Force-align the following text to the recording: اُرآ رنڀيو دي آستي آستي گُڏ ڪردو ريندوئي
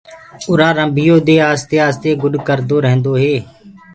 اُرآ 0.47 0.69
رنڀيو 0.77 1.15
دي 1.27 1.35
آستي 1.51 1.77
آستي 1.87 2.11
گُڏ 2.21 2.33
ڪردو 2.47 2.77
ريندوئي 2.85 3.35